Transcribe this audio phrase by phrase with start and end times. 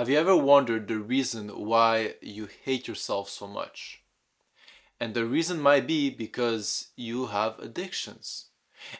[0.00, 4.02] Have you ever wondered the reason why you hate yourself so much?
[4.98, 8.46] And the reason might be because you have addictions.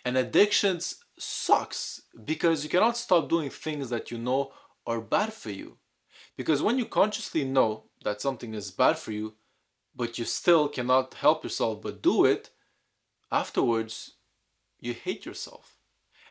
[0.04, 4.52] And addictions sucks because you cannot stop doing things that you know
[4.86, 5.78] are bad for you.
[6.36, 9.36] Because when you consciously know that something is bad for you,
[9.96, 12.50] but you still cannot help yourself but do it,
[13.32, 14.16] afterwards
[14.78, 15.78] you hate yourself.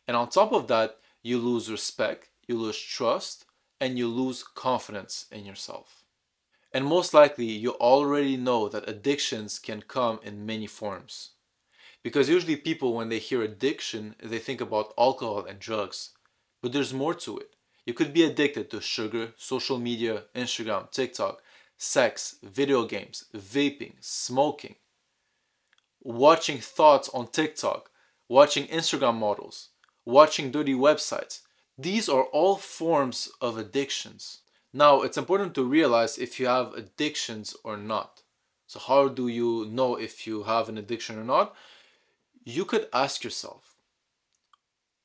[0.08, 3.46] And on top of that, you lose respect, you lose trust,
[3.80, 6.04] and you lose confidence in yourself.
[6.72, 11.32] And most likely, you already know that addictions can come in many forms.
[12.04, 16.12] Because usually, people, when they hear addiction, they think about alcohol and drugs.
[16.62, 17.56] But there's more to it.
[17.86, 21.42] You could be addicted to sugar, social media, Instagram, TikTok,
[21.78, 24.76] sex, video games, vaping, smoking,
[26.02, 27.90] watching thoughts on TikTok,
[28.28, 29.70] watching Instagram models,
[30.06, 31.42] watching dirty websites.
[31.82, 34.40] These are all forms of addictions.
[34.74, 38.22] Now, it's important to realize if you have addictions or not.
[38.68, 41.56] So, how do you know if you have an addiction or not?
[42.44, 43.78] You could ask yourself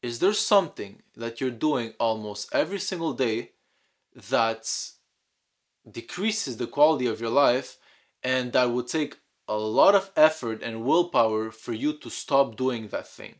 [0.02, 3.52] Is there something that you're doing almost every single day
[4.32, 4.64] that
[5.88, 7.76] decreases the quality of your life
[8.20, 12.88] and that would take a lot of effort and willpower for you to stop doing
[12.88, 13.36] that thing?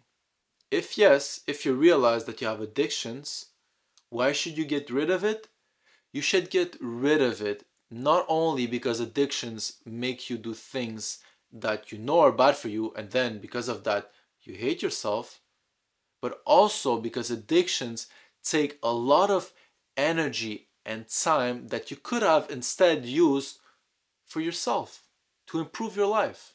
[0.74, 3.50] If yes, if you realize that you have addictions,
[4.10, 5.46] why should you get rid of it?
[6.12, 11.18] You should get rid of it not only because addictions make you do things
[11.52, 14.10] that you know are bad for you, and then because of that,
[14.42, 15.40] you hate yourself,
[16.20, 18.08] but also because addictions
[18.42, 19.52] take a lot of
[19.96, 23.60] energy and time that you could have instead used
[24.26, 25.04] for yourself
[25.46, 26.54] to improve your life.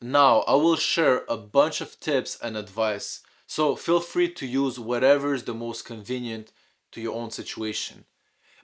[0.00, 3.20] Now, I will share a bunch of tips and advice,
[3.54, 6.52] so feel free to use whatever is the most convenient
[6.90, 8.06] to your own situation.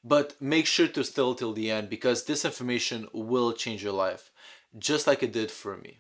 [0.02, 4.30] But make sure to stay till the end because this information will change your life,
[4.78, 5.98] just like it did for me.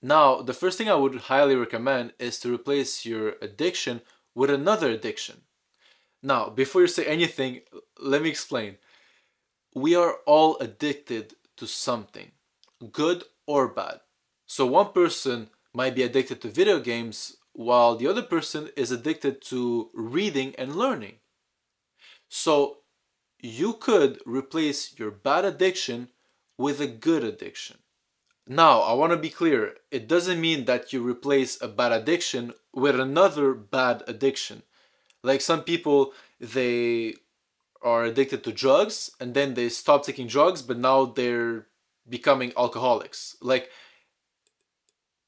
[0.00, 4.00] Now, the first thing I would highly recommend is to replace your addiction
[4.32, 5.40] with another addiction.
[6.22, 7.62] Now, before you say anything,
[8.00, 8.76] let me explain.
[9.74, 12.30] We are all addicted to something,
[12.92, 13.98] good or bad.
[14.46, 19.40] So, one person might be addicted to video games while the other person is addicted
[19.46, 21.14] to reading and learning.
[22.28, 22.78] So,
[23.40, 26.08] you could replace your bad addiction
[26.58, 27.78] with a good addiction.
[28.46, 32.52] Now, I want to be clear it doesn't mean that you replace a bad addiction
[32.74, 34.62] with another bad addiction.
[35.22, 37.14] Like some people, they
[37.82, 41.66] are addicted to drugs and then they stop taking drugs, but now they're
[42.08, 43.36] becoming alcoholics.
[43.40, 43.70] Like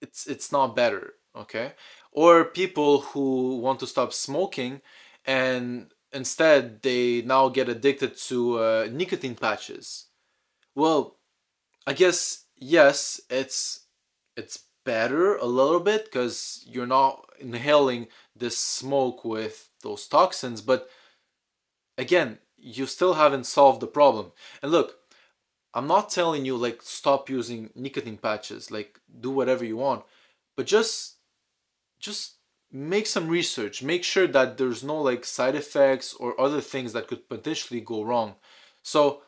[0.02, 1.72] it's it's not better, okay?
[2.16, 4.80] Or people who want to stop smoking
[5.24, 10.06] and instead they now get addicted to uh, nicotine patches.
[10.74, 11.18] Well,
[11.86, 13.86] I guess yes, it's
[14.36, 20.88] it's better a little bit because you're not inhaling this smoke with those toxins, but
[21.98, 24.32] again, you still haven't solved the problem.
[24.62, 24.98] And look,
[25.74, 30.04] I'm not telling you like stop using nicotine patches, like do whatever you want,
[30.56, 31.15] but just
[32.06, 32.36] just
[32.72, 33.82] make some research.
[33.82, 38.02] Make sure that there's no like side effects or other things that could potentially go
[38.02, 38.36] wrong.
[38.82, 39.22] So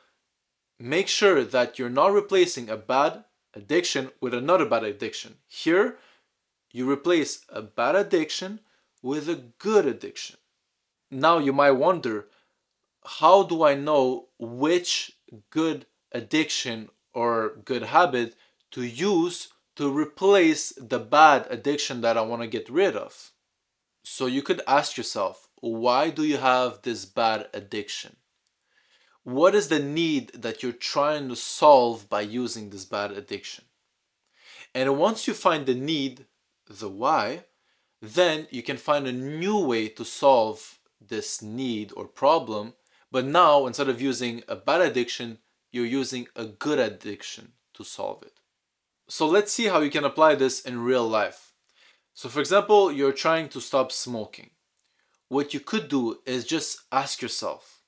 [0.78, 3.24] make sure that you're not replacing a bad
[3.54, 5.38] addiction with another bad addiction.
[5.46, 5.98] Here,
[6.70, 8.60] you replace a bad addiction
[9.02, 10.36] with a good addiction.
[11.10, 12.28] Now you might wonder,
[13.04, 15.12] how do I know which
[15.50, 18.36] good addiction or good habit
[18.72, 23.30] to use to replace the bad addiction that I want to get rid of?
[24.02, 28.16] So you could ask yourself, why do you have this bad addiction?
[29.22, 33.66] What is the need that you're trying to solve by using this bad addiction?
[34.74, 36.26] And once you find the need,
[36.68, 37.44] the why,
[38.02, 42.74] then you can find a new way to solve this need or problem.
[43.12, 45.38] But now, instead of using a bad addiction,
[45.70, 48.37] you're using a good addiction to solve it.
[49.08, 51.52] So let's see how you can apply this in real life.
[52.14, 54.50] So, for example, you're trying to stop smoking.
[55.28, 57.78] What you could do is just ask yourself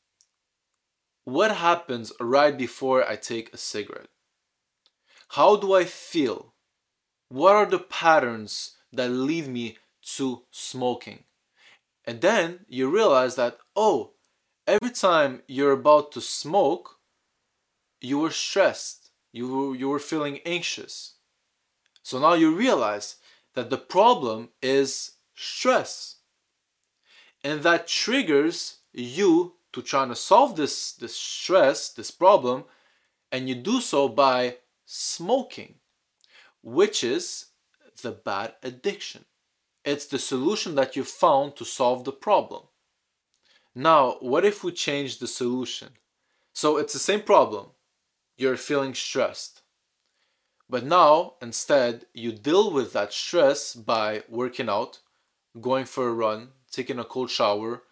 [1.25, 4.09] what happens right before I take a cigarette?
[5.29, 6.55] How do I feel?
[7.29, 9.79] What are the patterns that lead me
[10.17, 11.25] to smoking?
[12.05, 14.15] And then you realize that, oh,
[14.67, 16.97] every time you're about to smoke,
[18.01, 19.00] you were stressed,
[19.33, 21.15] you you were feeling anxious.
[22.03, 23.17] So now you realize
[23.55, 26.17] that the problem is stress.
[27.43, 32.65] And that triggers you to trying to solve this this stress, this problem,
[33.33, 35.77] and you do so by smoking,
[36.63, 37.47] which is
[38.03, 39.25] the bad addiction.
[39.85, 42.65] It's the solution that you found to solve the problem.
[43.75, 45.91] Now, what if we change the solution?
[46.53, 47.69] So it's the same problem.
[48.41, 49.61] You're feeling stressed.
[50.67, 55.01] But now, instead, you deal with that stress by working out,
[55.61, 57.83] going for a run, taking a cold shower,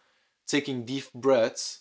[0.46, 1.80] taking deep breaths.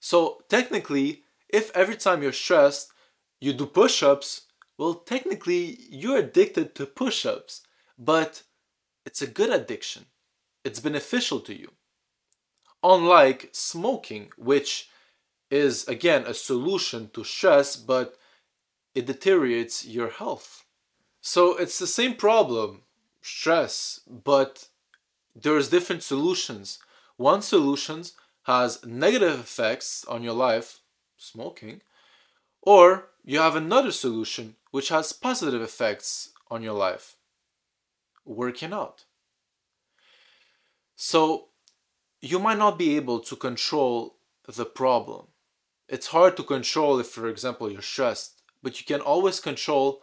[0.00, 2.92] So, technically, if every time you're stressed,
[3.40, 4.46] you do push ups,
[4.76, 7.62] well, technically, you're addicted to push ups,
[7.96, 8.42] but
[9.04, 10.06] it's a good addiction.
[10.64, 11.70] It's beneficial to you.
[12.82, 14.88] Unlike smoking, which
[15.50, 18.16] is again a solution to stress, but
[18.94, 20.64] it deteriorates your health.
[21.20, 22.82] So it's the same problem,
[23.20, 24.68] stress, but
[25.34, 26.78] there's different solutions.
[27.16, 28.04] One solution
[28.44, 30.80] has negative effects on your life,
[31.16, 31.82] smoking,
[32.62, 37.16] or you have another solution which has positive effects on your life,
[38.24, 39.04] working out.
[40.94, 41.48] So
[42.20, 44.16] you might not be able to control
[44.46, 45.26] the problem.
[45.88, 50.02] It's hard to control if, for example, you're stressed, but you can always control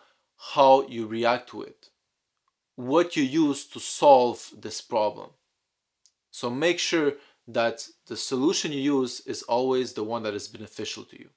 [0.54, 1.90] how you react to it,
[2.76, 5.32] what you use to solve this problem.
[6.32, 7.14] So make sure
[7.48, 11.30] that the solution you use is always the one that is beneficial to you.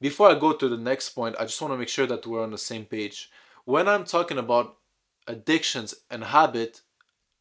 [0.00, 2.42] Before I go to the next point, I just want to make sure that we're
[2.42, 3.30] on the same page.
[3.64, 4.76] When I'm talking about
[5.26, 6.80] addictions and habit,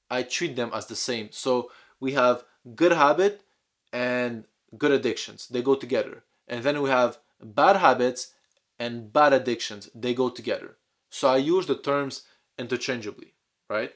[0.10, 1.30] I treat them as the same.
[1.32, 2.44] So we have
[2.76, 3.42] good habit
[3.94, 4.46] and
[4.78, 5.48] good addictions.
[5.48, 6.24] They go together.
[6.52, 8.34] And then we have bad habits
[8.78, 9.90] and bad addictions.
[9.96, 10.76] They go together.
[11.10, 12.24] So I use the terms
[12.60, 13.34] interchangeably,
[13.70, 13.94] right?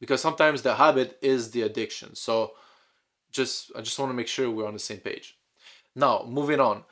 [0.00, 2.16] Because sometimes the habit is the addiction.
[2.16, 2.52] So
[3.30, 5.38] just I just want to make sure we're on the same page.
[5.94, 6.84] Now, moving on.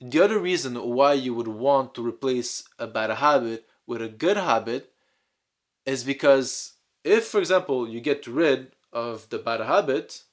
[0.00, 4.36] The other reason why you would want to replace a bad habit with a good
[4.36, 4.92] habit
[5.86, 6.74] is because
[7.04, 10.24] if for example you get rid of the bad habit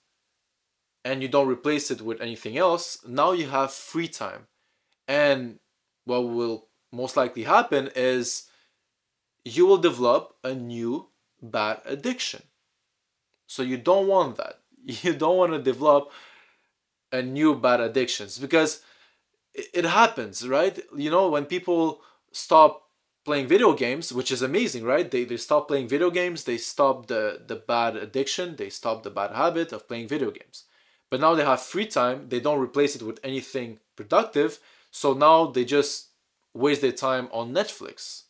[1.06, 4.48] and you don't replace it with anything else, now you have free time.
[5.08, 5.60] And
[6.06, 8.48] what will most likely happen is
[9.44, 11.10] you will develop a new
[11.42, 12.44] bad addiction.
[13.48, 14.60] So you don't want that.
[15.04, 16.12] You don't want to develop
[17.12, 18.82] a new bad addictions because
[19.54, 20.78] it happens, right?
[20.98, 22.02] You know, when people
[22.32, 22.84] stop
[23.24, 25.10] playing video games, which is amazing, right?
[25.10, 29.10] They, they stop playing video games, they stop the, the bad addiction, they stop the
[29.10, 30.66] bad habit of playing video games.
[31.14, 35.46] But now they have free time, they don't replace it with anything productive, so now
[35.46, 36.08] they just
[36.56, 38.24] waste their time on Netflix.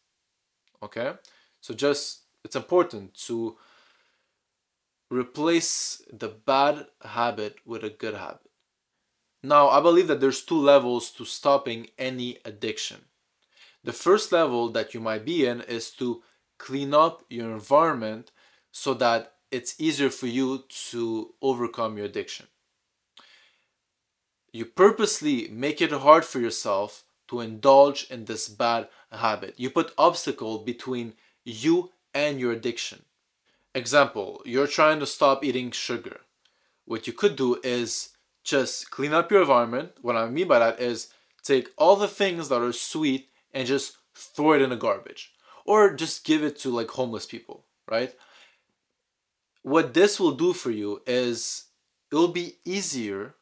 [0.82, 1.14] Okay?
[1.62, 3.56] So just it's important to
[5.10, 8.52] replace the bad habit with a good habit.
[9.42, 13.06] Now, I believe that there's two levels to stopping any addiction.
[13.86, 16.22] The first level that you might be in is to
[16.58, 18.32] clean up your environment
[18.74, 22.48] so that it's easier for you to overcome your addiction
[24.54, 29.56] you purposely make it hard for yourself to indulge in this bad habit.
[29.58, 31.14] You put obstacle between
[31.44, 33.04] you and your addiction.
[33.74, 36.22] Example, you're trying to stop eating sugar.
[36.86, 38.10] What you could do is
[38.44, 39.94] just clean up your environment.
[40.02, 41.10] What I mean by that is
[41.42, 45.32] take all the things that are sweet and just throw it in the garbage
[45.66, 48.14] or just give it to like homeless people, right?
[49.64, 51.66] What this will do for you is
[52.12, 53.34] it'll be easier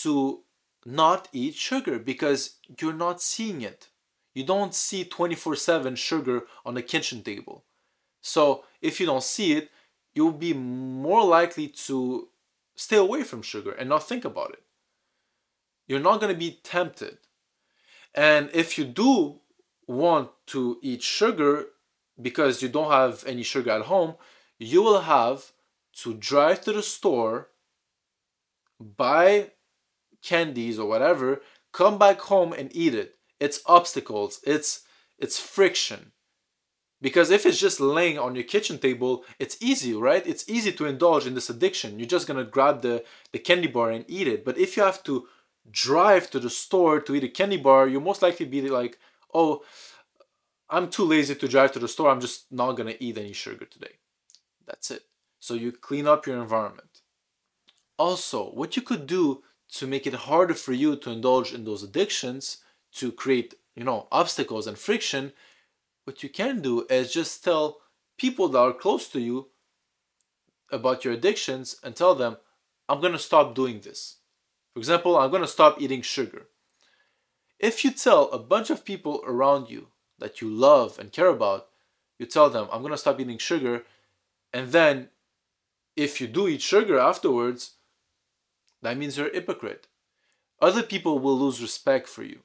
[0.00, 0.40] to
[0.84, 3.88] not eat sugar because you're not seeing it.
[4.34, 7.64] You don't see 24 7 sugar on the kitchen table.
[8.20, 9.70] So if you don't see it,
[10.14, 12.28] you'll be more likely to
[12.74, 14.62] stay away from sugar and not think about it.
[15.86, 17.18] You're not going to be tempted.
[18.14, 19.40] And if you do
[19.86, 21.66] want to eat sugar
[22.20, 24.14] because you don't have any sugar at home,
[24.58, 25.52] you will have
[26.02, 27.48] to drive to the store,
[28.80, 29.50] buy
[30.22, 31.40] candies or whatever,
[31.72, 33.16] come back home and eat it.
[33.40, 34.82] It's obstacles, it's
[35.18, 36.12] it's friction.
[37.00, 40.24] Because if it's just laying on your kitchen table, it's easy, right?
[40.24, 41.98] It's easy to indulge in this addiction.
[41.98, 44.44] You're just gonna grab the, the candy bar and eat it.
[44.44, 45.26] But if you have to
[45.68, 48.98] drive to the store to eat a candy bar, you'll most likely be like,
[49.34, 49.64] oh,
[50.70, 52.08] I'm too lazy to drive to the store.
[52.08, 53.98] I'm just not gonna eat any sugar today.
[54.64, 55.02] That's it.
[55.40, 57.00] So you clean up your environment.
[57.98, 61.82] Also, what you could do to make it harder for you to indulge in those
[61.82, 62.58] addictions,
[62.92, 65.32] to create, you know, obstacles and friction,
[66.04, 67.78] what you can do is just tell
[68.18, 69.48] people that are close to you
[70.70, 72.36] about your addictions and tell them,
[72.88, 74.16] I'm going to stop doing this.
[74.74, 76.48] For example, I'm going to stop eating sugar.
[77.58, 79.88] If you tell a bunch of people around you
[80.18, 81.68] that you love and care about,
[82.18, 83.84] you tell them, I'm going to stop eating sugar,
[84.52, 85.08] and then
[85.96, 87.72] if you do eat sugar afterwards,
[88.82, 89.86] that means you're a hypocrite.
[90.60, 92.40] Other people will lose respect for you.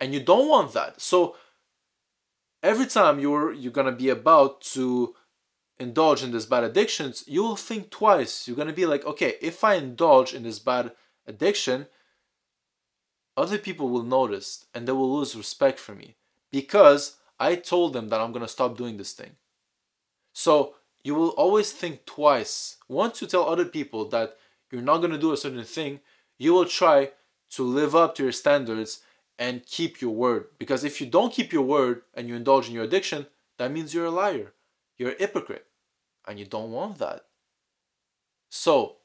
[0.00, 1.00] And you don't want that.
[1.00, 1.36] So
[2.62, 5.14] every time you're you're gonna be about to
[5.78, 8.46] indulge in these bad addictions, you will think twice.
[8.46, 10.92] You're gonna be like, okay, if I indulge in this bad
[11.26, 11.86] addiction,
[13.36, 16.16] other people will notice and they will lose respect for me
[16.50, 19.36] because I told them that I'm gonna stop doing this thing.
[20.32, 20.74] So
[21.04, 22.76] you will always think twice.
[22.88, 24.36] Once you tell other people that
[24.70, 26.00] you're not gonna do a certain thing,
[26.38, 27.12] you will try
[27.50, 29.00] to live up to your standards
[29.38, 30.46] and keep your word.
[30.58, 33.26] Because if you don't keep your word and you indulge in your addiction,
[33.58, 34.52] that means you're a liar.
[34.96, 35.66] You're a hypocrite.
[36.26, 37.22] And you don't want that.
[38.50, 38.96] So,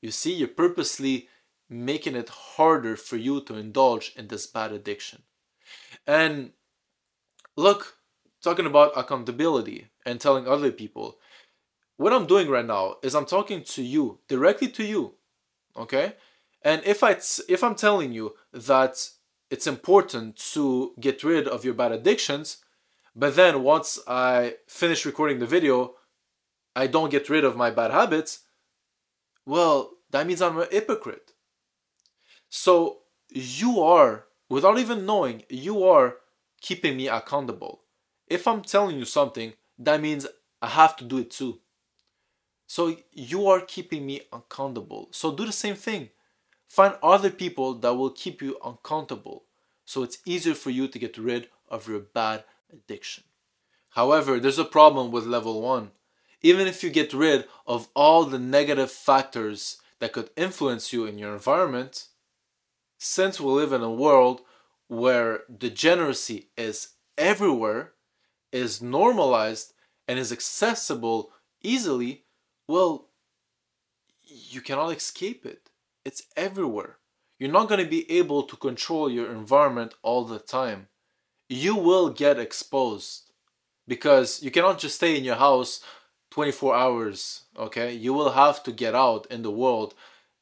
[0.00, 1.28] you see, you're purposely
[1.68, 5.22] making it harder for you to indulge in this bad addiction.
[6.06, 6.52] And
[7.56, 7.96] look,
[8.42, 11.18] talking about accountability and telling other people,
[11.96, 15.14] what I'm doing right now is I'm talking to you, directly to you.
[15.76, 16.14] Okay?
[16.62, 17.16] And if I
[17.48, 19.10] if I'm telling you that
[19.50, 22.58] it's important to get rid of your bad addictions,
[23.14, 25.94] but then once I finish recording the video,
[26.74, 28.40] I don't get rid of my bad habits,
[29.46, 31.32] well, that means I'm a hypocrite.
[32.48, 32.98] So
[33.30, 36.16] you are, without even knowing, you are
[36.60, 37.82] keeping me accountable.
[38.26, 40.26] If I'm telling you something, that means
[40.60, 41.60] I have to do it too.
[42.66, 45.08] So you are keeping me accountable.
[45.12, 46.10] So do the same thing.
[46.68, 49.44] Find other people that will keep you accountable
[49.86, 53.24] so it's easier for you to get rid of your bad addiction.
[53.90, 55.92] However, there's a problem with level 1.
[56.42, 61.18] Even if you get rid of all the negative factors that could influence you in
[61.18, 62.08] your environment,
[62.98, 64.42] since we live in a world
[64.88, 67.92] where degeneracy is everywhere,
[68.52, 69.72] is normalized,
[70.06, 71.30] and is accessible
[71.62, 72.24] easily,
[72.68, 73.08] well,
[74.24, 75.70] you cannot escape it.
[76.04, 76.98] It's everywhere.
[77.38, 80.88] You're not going to be able to control your environment all the time.
[81.48, 83.30] You will get exposed
[83.86, 85.80] because you cannot just stay in your house
[86.30, 87.92] 24 hours, okay?
[87.92, 89.94] You will have to get out in the world,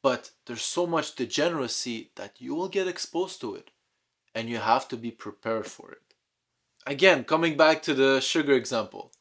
[0.03, 3.71] but there's so much degeneracy that you will get exposed to it
[4.35, 6.15] and you have to be prepared for it.
[6.87, 9.13] Again, coming back to the sugar example,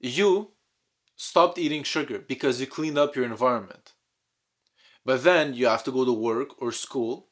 [0.00, 0.51] you
[1.22, 3.92] stopped eating sugar because you cleaned up your environment.
[5.04, 7.28] But then you have to go to work or school,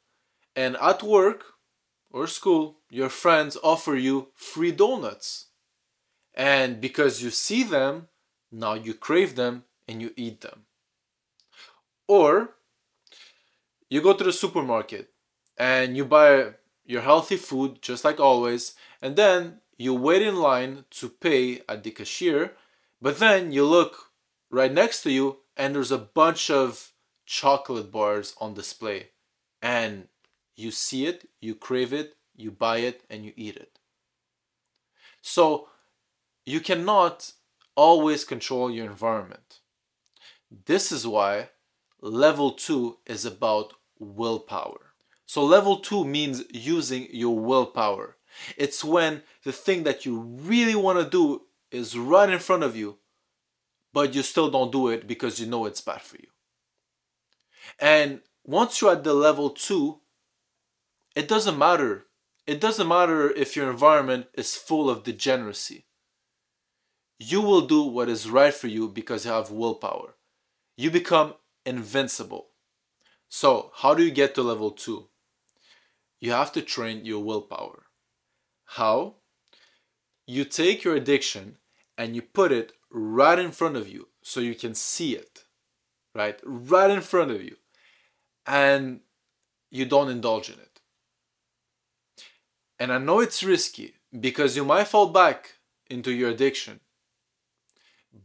[0.54, 1.54] and at work
[2.08, 5.46] or school, your friends offer you free donuts.
[6.34, 8.06] And because you see them,
[8.52, 10.66] now you crave them and you eat them.
[12.06, 12.54] Or
[13.88, 15.10] you go to the supermarket
[15.58, 16.54] and you buy
[16.84, 21.82] your healthy food just like always, and then you wait in line to pay at
[21.82, 22.52] the cashier,
[23.00, 24.10] but then you look
[24.50, 26.92] right next to you and there's a bunch of
[27.26, 29.08] chocolate bars on display
[29.62, 30.08] and
[30.56, 33.78] you see it, you crave it, you buy it, and you eat it.
[35.22, 35.68] So
[36.44, 37.32] you cannot
[37.76, 39.60] always control your environment.
[40.66, 41.50] This is why
[42.00, 44.92] level two is about willpower.
[45.26, 48.16] So, level two means using your willpower.
[48.56, 52.76] It's when the thing that you really want to do is right in front of
[52.76, 52.98] you,
[53.92, 56.28] but you still don't do it because you know it's bad for you.
[57.78, 60.00] And once you're at the level two,
[61.14, 62.06] it doesn't matter.
[62.46, 65.86] It doesn't matter if your environment is full of degeneracy.
[67.18, 70.14] You will do what is right for you because you have willpower.
[70.76, 71.34] You become
[71.66, 72.48] invincible.
[73.28, 75.08] So, how do you get to level two?
[76.18, 77.84] You have to train your willpower.
[78.64, 79.16] How?
[80.26, 81.56] You take your addiction
[82.00, 85.44] and you put it right in front of you so you can see it
[86.14, 86.38] right?
[86.44, 87.56] Right in front of you.
[88.46, 89.00] And
[89.70, 90.80] you don't indulge in it.
[92.78, 95.54] And I know it's risky because you might fall back
[95.88, 96.80] into your addiction.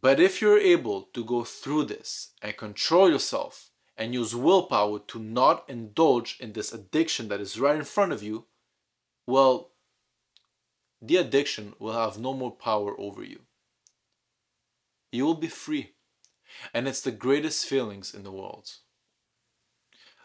[0.01, 5.20] But if you're able to go through this and control yourself and use willpower to
[5.20, 8.46] not indulge in this addiction that is right in front of you,
[9.27, 9.72] well,
[11.01, 13.44] the addiction will have no more power over you.
[15.12, 15.95] You will be free
[16.74, 18.69] and it's the greatest feelings in the world.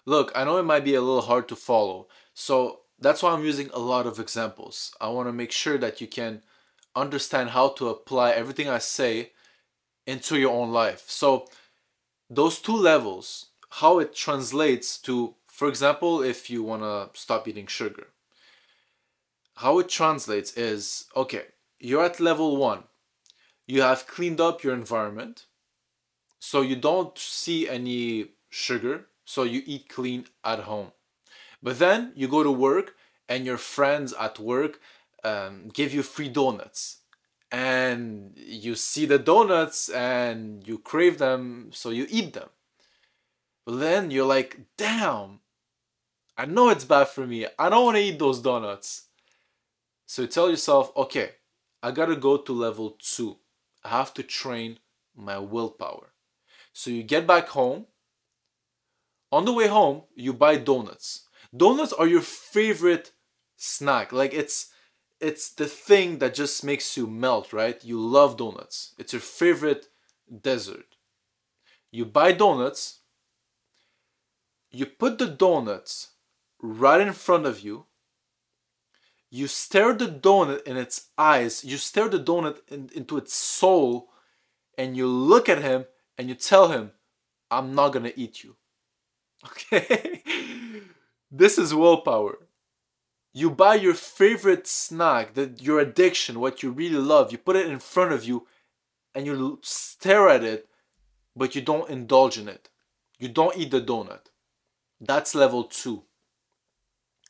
[0.06, 3.44] Look, I know it might be a little hard to follow, so that's why I'm
[3.44, 4.94] using a lot of examples.
[5.00, 6.42] I want to make sure that you can
[6.96, 9.32] understand how to apply everything I say
[10.06, 11.04] into your own life.
[11.08, 11.46] So,
[12.28, 17.66] those two levels how it translates to, for example, if you want to stop eating
[17.66, 18.08] sugar.
[19.56, 21.44] How it translates is okay,
[21.78, 22.84] you're at level one.
[23.70, 25.46] You have cleaned up your environment.
[26.40, 29.06] So you don't see any sugar.
[29.24, 30.90] So you eat clean at home.
[31.62, 32.96] But then you go to work
[33.28, 34.80] and your friends at work
[35.22, 36.98] um, give you free donuts
[37.52, 42.48] and you see the donuts and you crave them so you eat them
[43.66, 45.40] but then you're like damn
[46.38, 49.08] i know it's bad for me i don't want to eat those donuts
[50.06, 51.30] so you tell yourself okay
[51.82, 53.36] i gotta go to level two
[53.84, 54.78] i have to train
[55.14, 56.12] my willpower
[56.72, 57.86] so you get back home
[59.32, 63.12] on the way home you buy donuts donuts are your favorite
[63.56, 64.70] snack like it's
[65.20, 67.82] it's the thing that just makes you melt, right?
[67.84, 68.94] You love donuts.
[68.98, 69.88] It's your favorite
[70.42, 70.96] dessert.
[71.92, 73.00] You buy donuts,
[74.70, 76.12] you put the donuts
[76.62, 77.86] right in front of you.
[79.30, 84.10] You stare the donut in its eyes, you stare the donut in, into its soul,
[84.76, 85.84] and you look at him
[86.18, 86.92] and you tell him,
[87.50, 88.56] I'm not gonna eat you.
[89.46, 90.22] Okay?
[91.30, 92.38] this is willpower
[93.32, 97.66] you buy your favorite snack, that your addiction, what you really love, you put it
[97.66, 98.46] in front of you
[99.14, 100.68] and you stare at it,
[101.36, 102.68] but you don't indulge in it.
[103.18, 104.30] You don't eat the donut.
[105.00, 106.04] That's level two.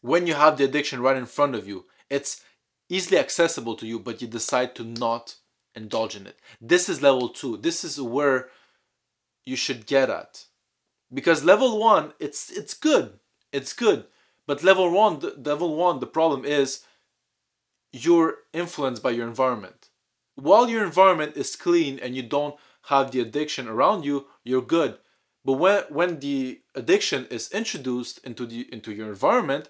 [0.01, 2.43] When you have the addiction right in front of you, it's
[2.89, 5.37] easily accessible to you, but you decide to not
[5.75, 6.39] indulge in it.
[6.61, 7.57] This is level two.
[7.57, 8.49] This is where
[9.45, 10.45] you should get at.
[11.13, 13.19] Because level one, it's it's good.
[13.53, 14.07] It's good
[14.51, 16.85] but level one, level one, the problem is
[17.93, 19.91] you're influenced by your environment.
[20.35, 24.99] While your environment is clean and you don't have the addiction around you, you're good.
[25.45, 29.69] But when when the addiction is introduced into the into your environment,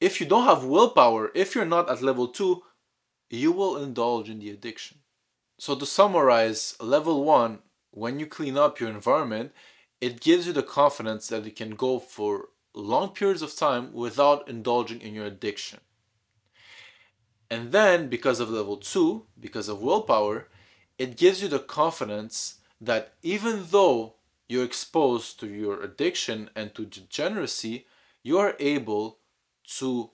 [0.00, 2.62] if you don't have willpower, if you're not at level two,
[3.30, 4.98] you will indulge in the addiction.
[5.58, 9.52] So to summarize, level one, when you clean up your environment,
[10.00, 14.48] it gives you the confidence that you can go for long periods of time without
[14.48, 15.80] indulging in your addiction.
[17.50, 20.48] And then, because of level two, because of willpower,
[20.98, 24.14] it gives you the confidence that even though
[24.48, 27.86] you're exposed to your addiction and to degeneracy,
[28.22, 29.18] you are able
[29.78, 30.10] to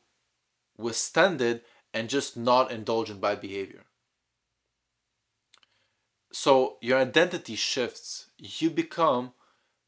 [0.77, 3.85] withstand it and just not indulge in bad behavior.
[6.33, 8.27] So your identity shifts.
[8.38, 9.33] You become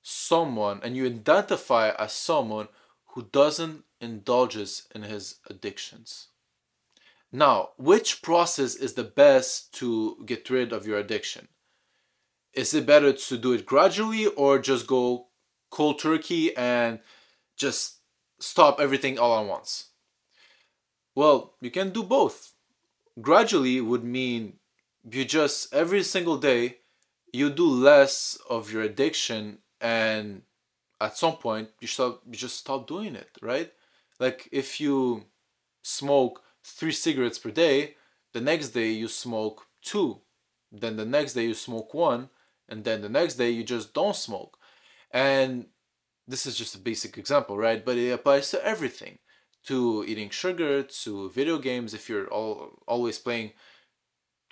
[0.02, 2.68] someone and you identify as someone
[3.14, 6.28] who doesn't indulges in his addictions.
[7.32, 11.48] Now, which process is the best to get rid of your addiction?
[12.52, 15.28] Is it better to do it gradually or just go
[15.70, 17.00] cold turkey and
[17.56, 17.93] just
[18.44, 19.90] stop everything all at once?
[21.14, 22.52] Well, you can do both.
[23.20, 24.54] Gradually would mean
[25.10, 26.78] you just every single day
[27.32, 30.42] you do less of your addiction and
[31.00, 33.72] at some point you stop you just stop doing it right
[34.18, 35.24] like if you
[35.82, 37.96] smoke three cigarettes per day
[38.32, 40.20] the next day you smoke two
[40.72, 42.30] then the next day you smoke one
[42.68, 44.56] and then the next day you just don't smoke
[45.10, 45.66] and
[46.26, 49.18] this is just a basic example right but it applies to everything
[49.64, 53.52] to eating sugar to video games if you're all, always playing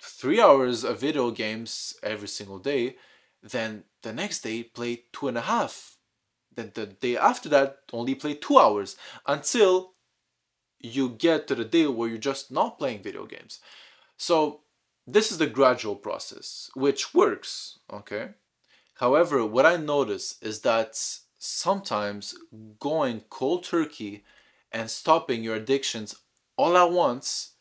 [0.01, 2.95] three hours of video games every single day
[3.43, 5.97] then the next day play two and a half.
[6.55, 8.95] Then the day after that only play two hours
[9.27, 9.93] until
[10.79, 13.59] you get to the day where you're just not playing video games.
[14.17, 14.61] So
[15.05, 18.29] this is the gradual process, which works, okay?
[18.95, 20.97] However, what I notice is that
[21.45, 22.35] sometimes
[22.79, 24.23] going cold turkey
[24.71, 26.15] and stopping your addictions
[26.55, 27.55] all at once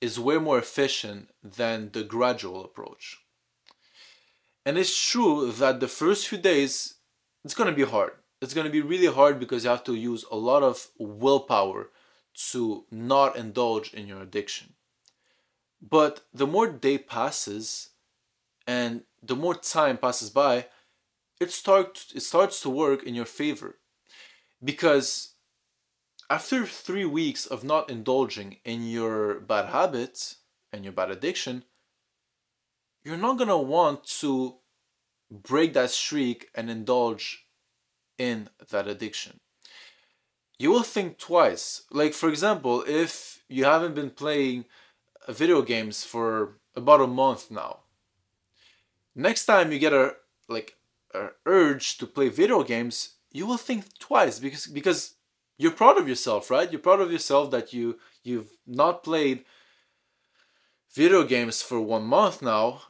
[0.00, 3.18] is way more efficient than the gradual approach.
[4.66, 6.94] And it's true that the first few days,
[7.44, 8.14] it's going to be hard.
[8.42, 11.90] It's going to be really hard because you have to use a lot of willpower
[12.50, 14.74] to not indulge in your addiction.
[15.80, 17.90] But the more day passes
[18.66, 20.66] and the more time passes by,
[21.40, 23.78] it starts it starts to work in your favor.
[24.62, 25.34] Because
[26.28, 30.36] after 3 weeks of not indulging in your bad habits
[30.72, 31.64] and your bad addiction,
[33.02, 34.56] you're not gonna want to
[35.30, 37.46] break that streak and indulge
[38.18, 39.40] in that addiction.
[40.58, 41.84] You will think twice.
[41.90, 44.66] Like, for example, if you haven't been playing
[45.26, 47.80] uh, video games for about a month now,
[49.14, 50.16] next time you get a
[50.48, 50.76] like
[51.14, 55.14] a urge to play video games, you will think twice because because
[55.58, 56.70] you're proud of yourself, right?
[56.70, 59.44] You're proud of yourself that you you've not played
[60.94, 62.82] video games for one month now,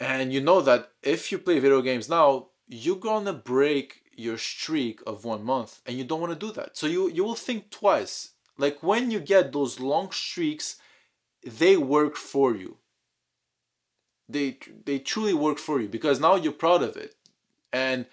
[0.00, 5.00] and you know that if you play video games now, you're gonna break your streak
[5.06, 6.76] of one month, and you don't want to do that.
[6.76, 8.30] So you you will think twice.
[8.58, 10.76] Like when you get those long streaks,
[11.44, 12.78] they work for you.
[14.28, 17.14] They they truly work for you because now you're proud of it,
[17.72, 18.06] and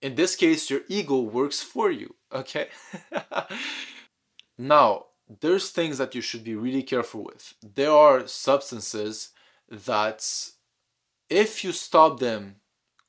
[0.00, 2.14] in this case, your ego works for you.
[2.32, 2.68] Okay.
[4.58, 5.06] now
[5.40, 7.54] there's things that you should be really careful with.
[7.62, 9.30] There are substances
[9.68, 10.24] that,
[11.28, 12.56] if you stop them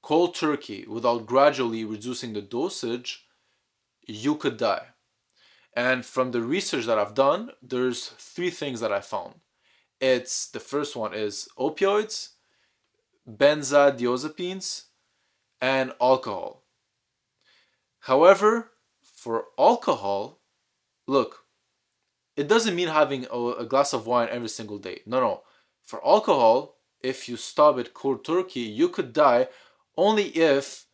[0.01, 3.25] cold turkey without gradually reducing the dosage,
[4.05, 4.87] you could die.
[5.75, 9.35] And from the research that I've done, there's three things that I found.
[10.01, 12.29] It's the first one is opioids,
[13.29, 14.85] benzodiazepines,
[15.61, 16.63] and alcohol.
[18.01, 20.39] However, for alcohol,
[21.07, 21.45] look,
[22.35, 25.01] it doesn't mean having a, glass of wine every single day.
[25.05, 25.41] No, no.
[25.83, 29.49] For alcohol, if you stop it cold turkey, you could die
[29.97, 30.85] only if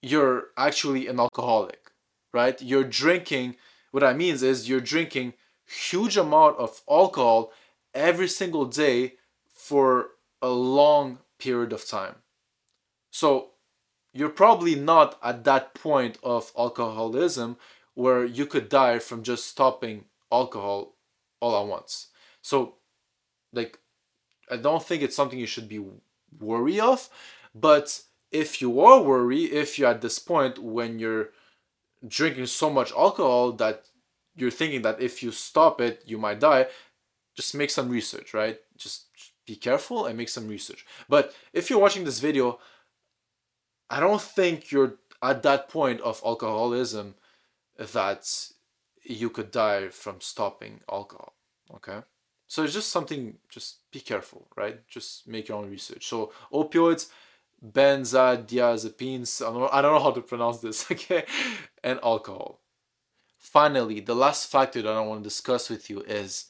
[0.00, 1.90] you're actually an alcoholic,
[2.32, 2.60] right?
[2.62, 3.56] You're drinking,
[3.90, 5.34] what I mean is you're drinking
[5.66, 7.52] huge amount of alcohol
[7.94, 9.14] every single day
[9.52, 10.10] for
[10.42, 12.16] a long period of time.
[13.10, 13.50] So
[14.14, 17.56] you're probably not at that point of alcoholism
[17.94, 20.94] where you could die from just stopping alcohol
[21.40, 22.08] all at once.
[22.40, 22.76] So,
[23.52, 23.78] like,
[24.50, 25.84] I don't think it's something you should be
[26.40, 27.08] worried of.
[27.54, 31.30] But if you are worried, if you're at this point when you're
[32.06, 33.86] drinking so much alcohol that
[34.36, 36.66] you're thinking that if you stop it, you might die,
[37.36, 38.58] just make some research, right?
[38.76, 39.06] Just
[39.46, 40.86] be careful and make some research.
[41.08, 42.58] But if you're watching this video,
[43.94, 47.14] I don't think you're at that point of alcoholism
[47.78, 48.48] that
[49.04, 51.34] you could die from stopping alcohol.
[51.76, 52.00] Okay.
[52.48, 54.80] So it's just something, just be careful, right?
[54.88, 56.08] Just make your own research.
[56.08, 57.08] So opioids,
[57.64, 59.40] benzodiazepines,
[59.72, 61.24] I don't, know, how to pronounce this, okay?
[61.84, 62.58] And alcohol.
[63.38, 66.46] Finally, the last factor that I want to discuss with you is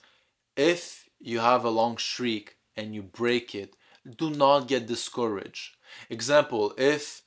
[0.57, 3.77] if you have a long streak and you break it,
[4.17, 5.77] do not get discouraged.
[6.09, 7.21] Example, if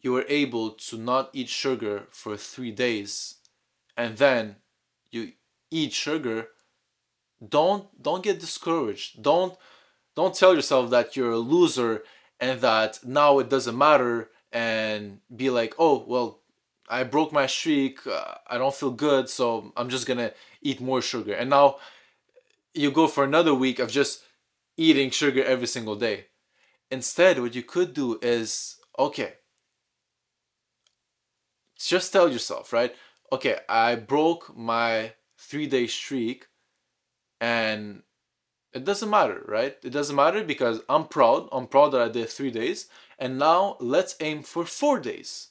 [0.00, 3.36] you were able to not eat sugar for three days
[3.96, 4.56] and then
[5.10, 5.32] you
[5.70, 6.48] eat sugar
[7.46, 9.22] don't don't get discouraged.
[9.22, 9.56] Don't
[10.14, 12.02] don't tell yourself that you're a loser
[12.40, 16.40] and that now it doesn't matter and be like oh well
[16.88, 20.32] i broke my streak uh, i don't feel good so i'm just gonna
[20.62, 21.34] eat more sugar.
[21.34, 21.76] And now
[22.74, 24.22] you go for another week of just
[24.76, 26.26] eating sugar every single day.
[26.90, 29.34] Instead what you could do is okay
[31.86, 32.94] just tell yourself right
[33.32, 36.46] okay i broke my three day streak
[37.40, 38.02] and
[38.72, 39.76] it doesn't matter, right?
[39.82, 41.48] It doesn't matter because I'm proud.
[41.52, 42.86] I'm proud that I did three days.
[43.18, 45.48] And now let's aim for four days.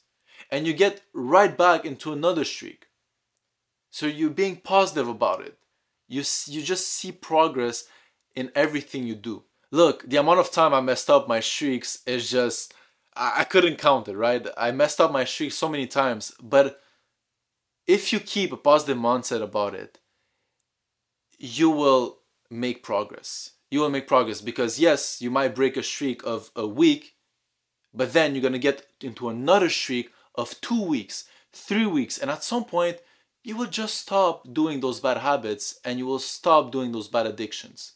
[0.50, 2.86] And you get right back into another streak.
[3.90, 5.58] So you're being positive about it.
[6.06, 7.84] You, you just see progress
[8.34, 9.42] in everything you do.
[9.70, 12.72] Look, the amount of time I messed up my streaks is just,
[13.18, 14.46] I, couldn't count it, right?
[14.56, 16.32] I messed up my streak so many times.
[16.40, 16.80] But
[17.86, 19.98] if you keep a positive mindset about it,
[21.38, 22.18] you will
[22.50, 23.52] make progress.
[23.70, 27.14] You will make progress because, yes, you might break a streak of a week,
[27.92, 32.44] but then you're to get into another streak of two weeks, three weeks, and at
[32.44, 32.98] some point,
[33.42, 37.26] you will just stop doing those bad habits and you will stop doing those bad
[37.26, 37.92] addictions.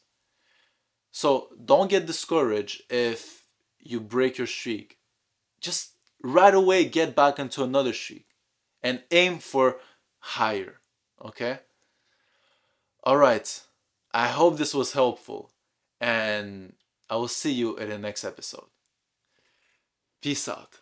[1.11, 3.45] So don't get discouraged if
[3.79, 4.99] you break your streak.
[5.63, 8.27] Just right away get back into another streak
[8.83, 9.79] and aim for
[10.19, 10.81] higher.
[11.25, 11.61] Okay?
[13.05, 13.63] All right.
[14.13, 15.53] I hope this was helpful,
[15.99, 16.75] and
[17.09, 18.67] I will see you in the next episode.
[20.21, 20.82] Peace out.